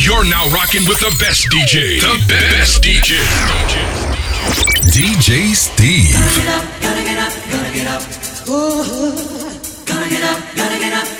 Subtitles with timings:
[0.00, 1.98] You're now rocking with the best DJ.
[2.00, 3.18] The best DJ.
[4.94, 6.12] DJ Steve.
[6.14, 8.02] Gotta get up, gotta get up, gotta get up.
[8.48, 9.84] Ooh.
[9.84, 11.17] Gotta get up, gotta get up.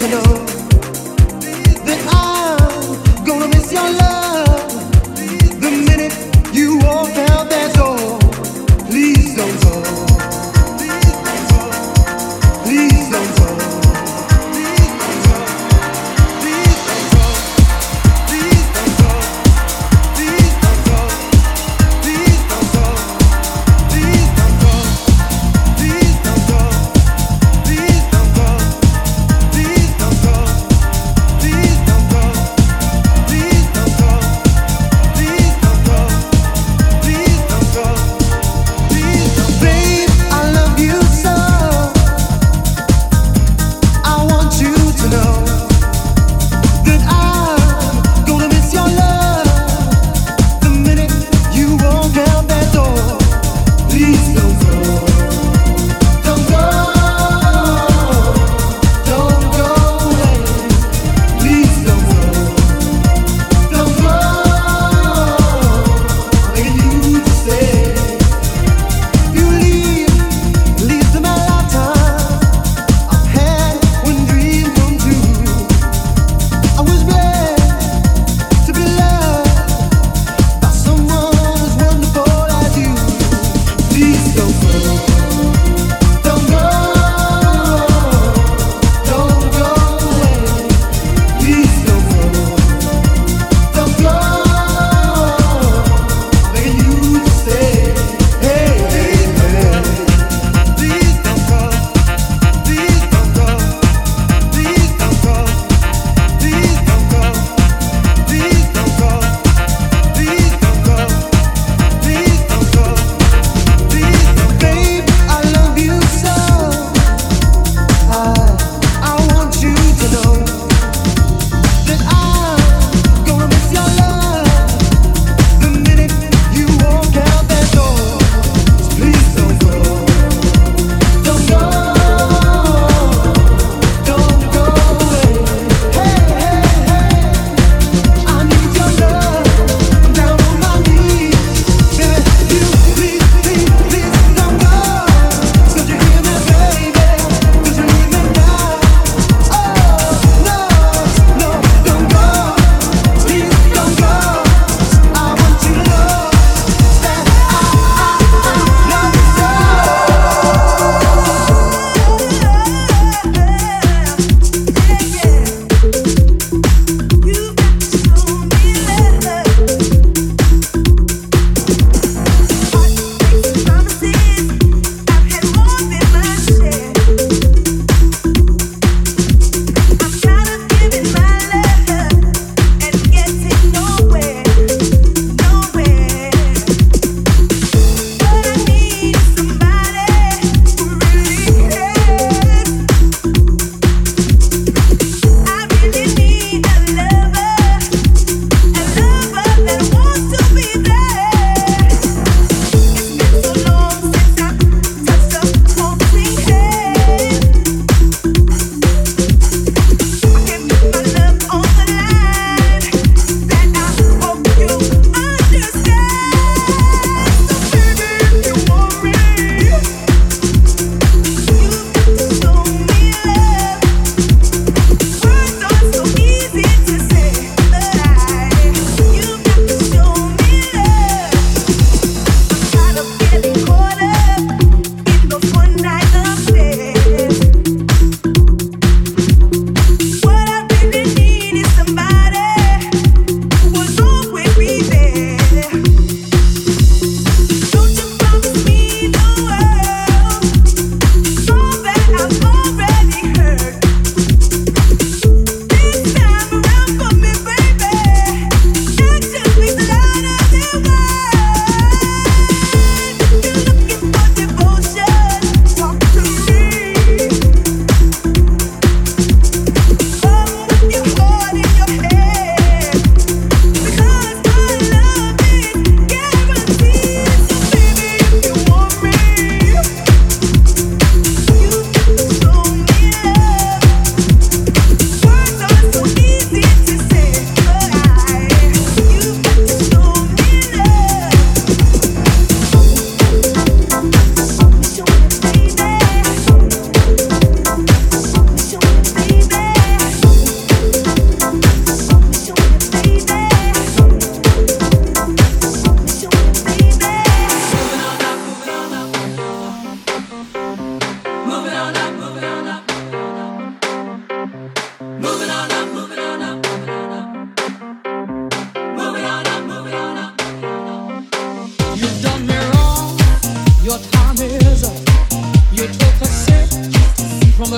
[0.00, 0.49] to know.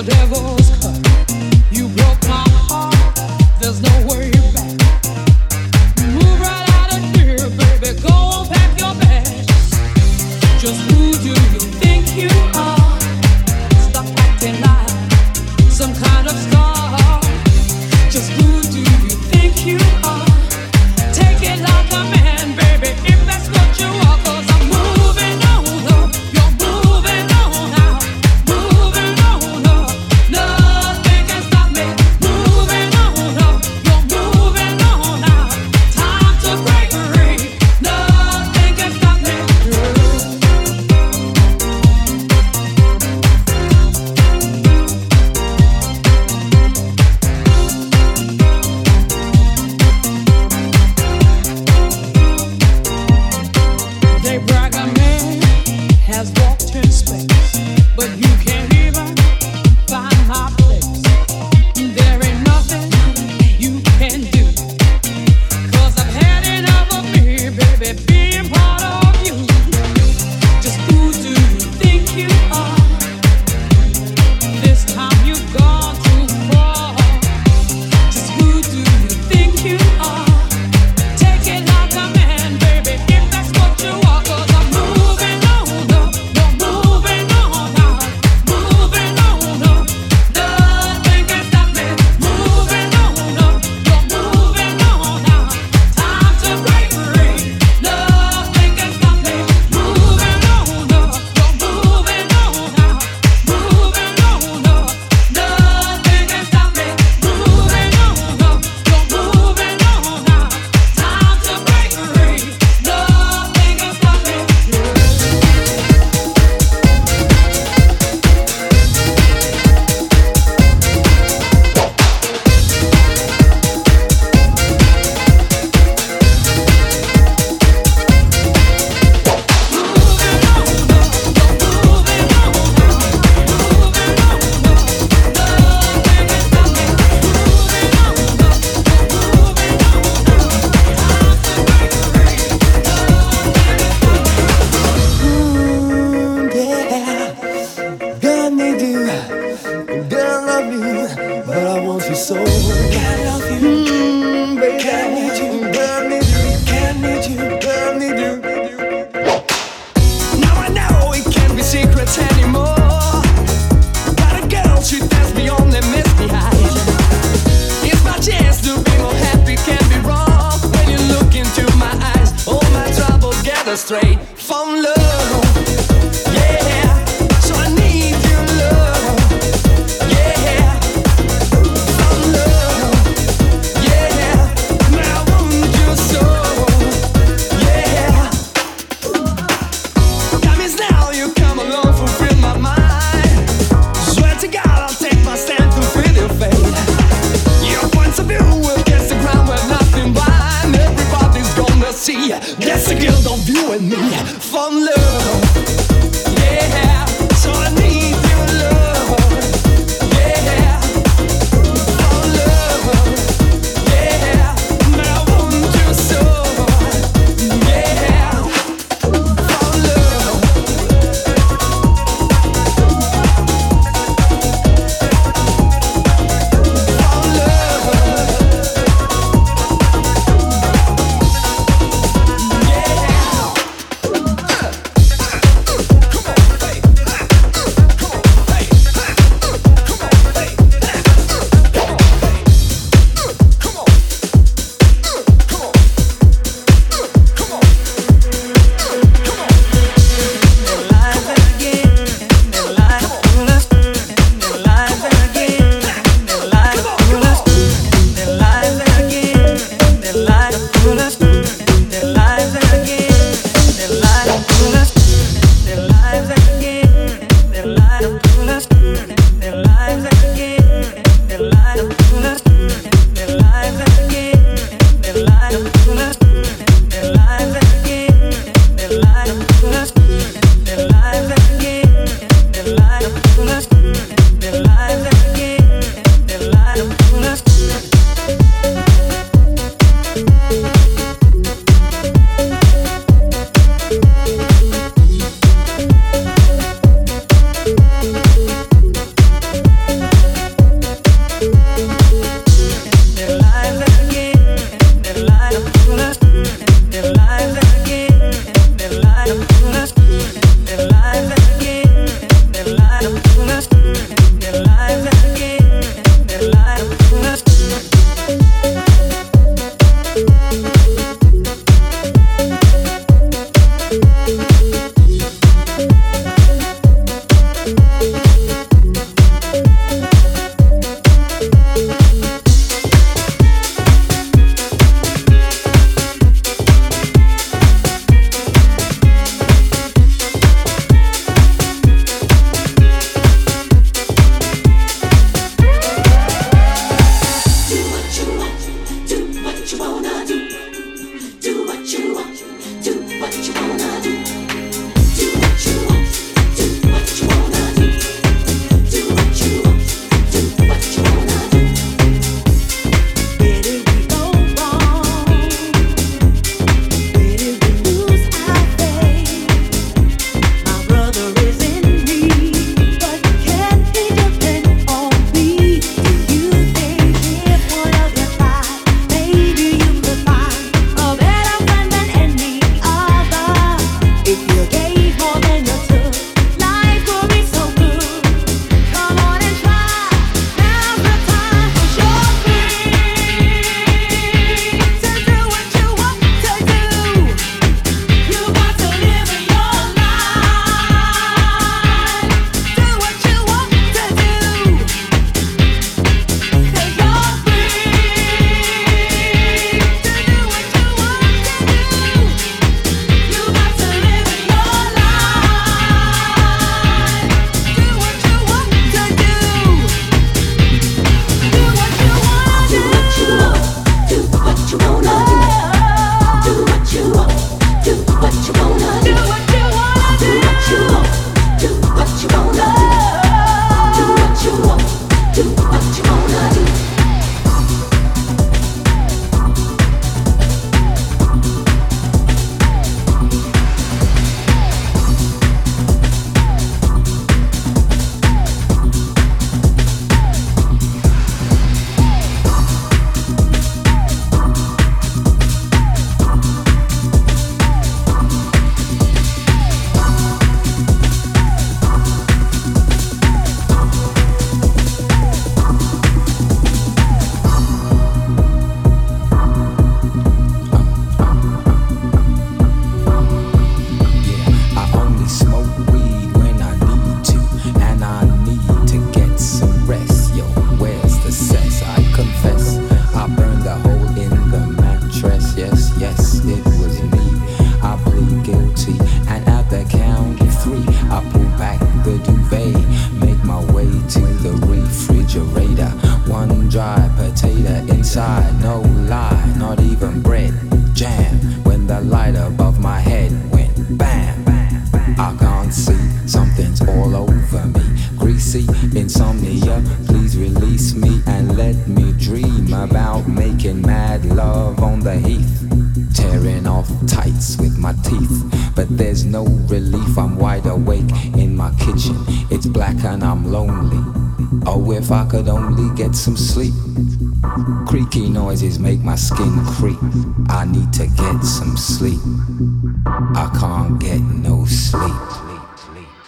[0.05, 0.52] From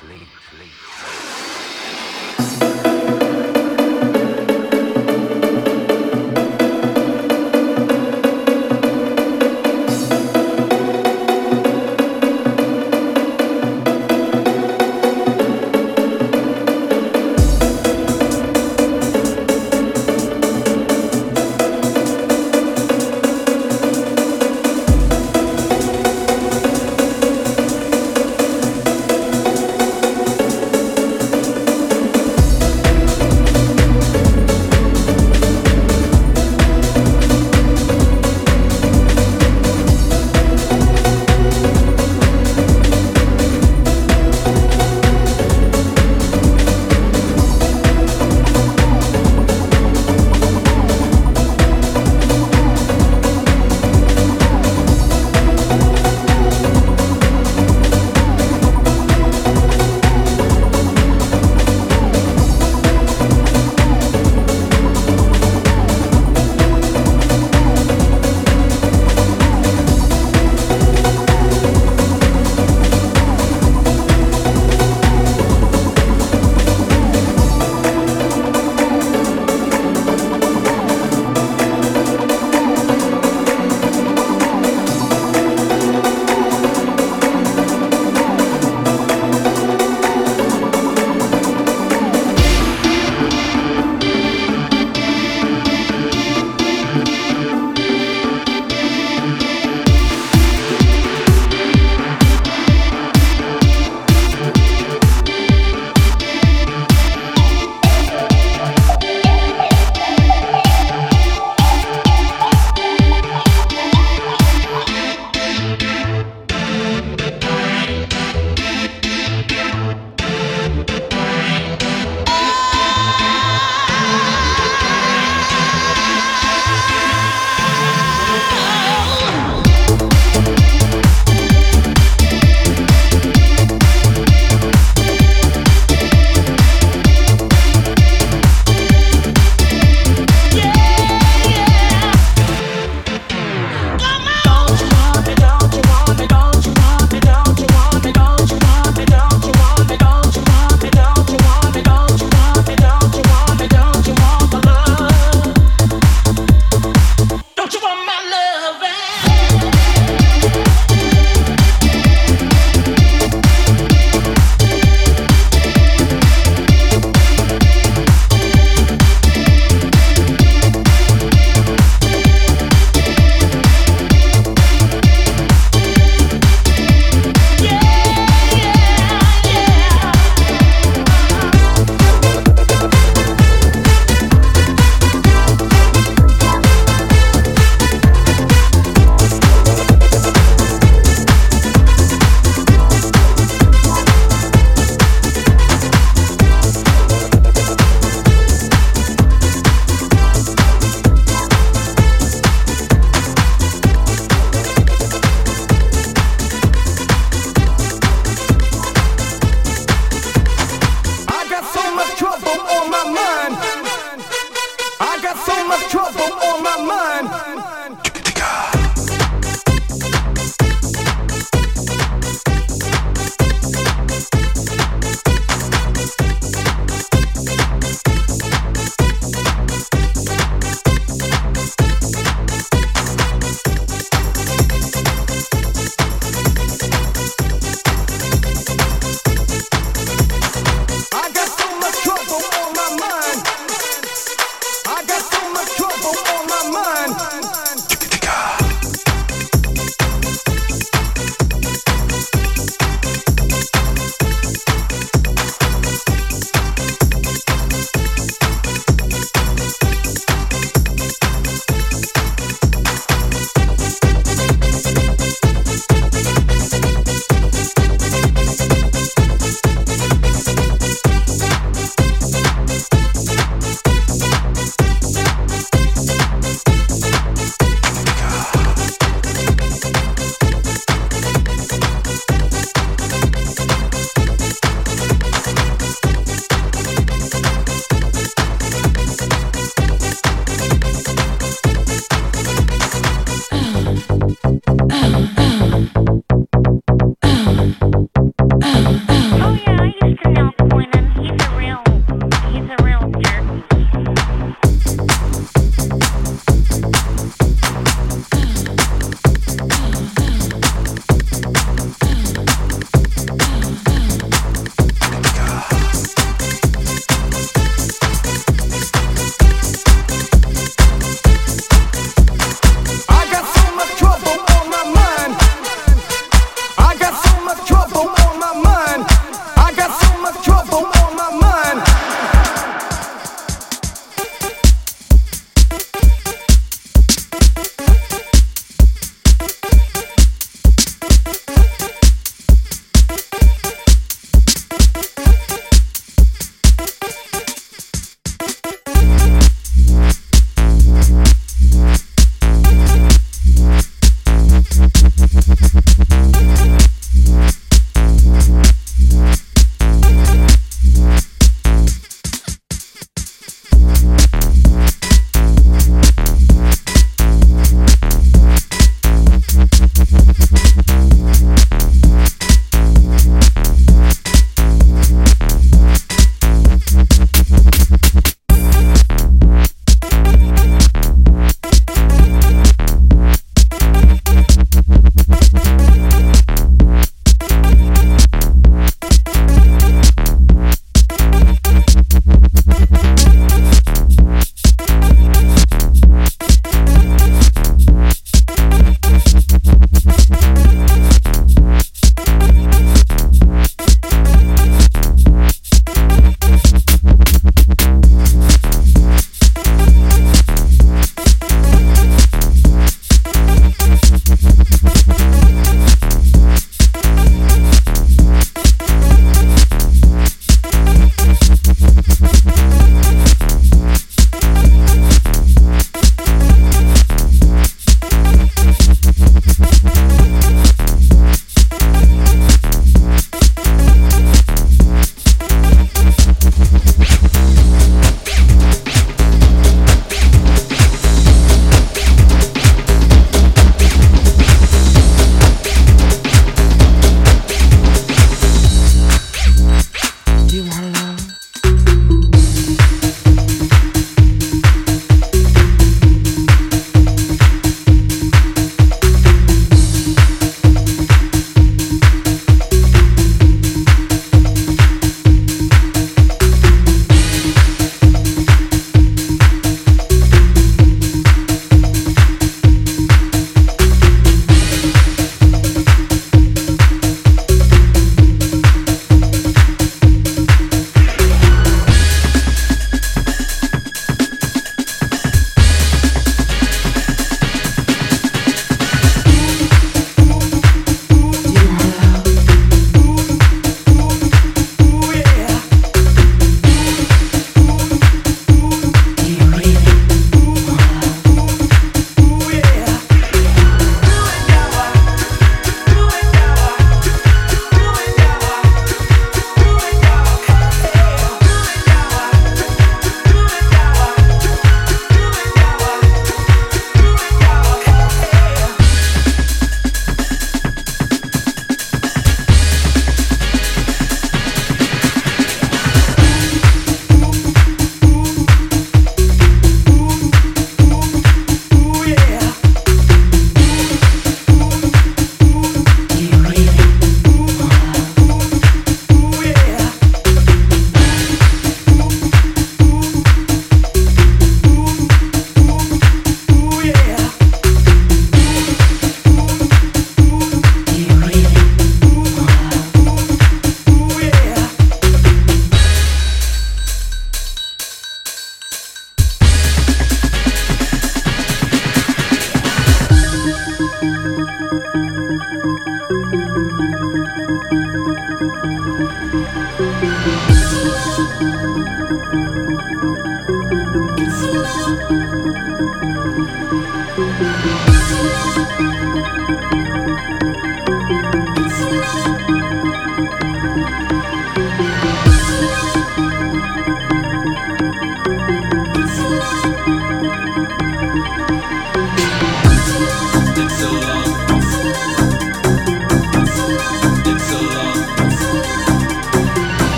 [0.00, 0.72] sleep, sleep.
[2.40, 2.69] sleep.